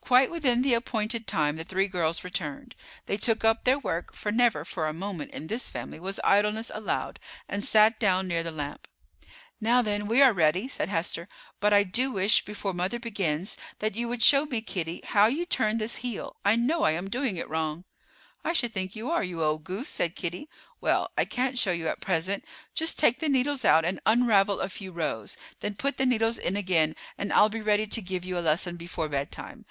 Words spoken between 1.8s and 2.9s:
girls returned.